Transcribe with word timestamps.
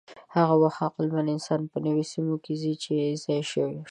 هغه 0.35 0.55
وخت 0.63 0.79
عقلمن 0.87 1.25
انسانان 1.35 1.69
په 1.71 1.77
نویو 1.85 2.09
سیمو 2.13 2.35
کې 2.43 2.53
ځای 2.61 2.75
پر 2.83 3.19
ځای 3.23 3.41
شول. 3.51 3.75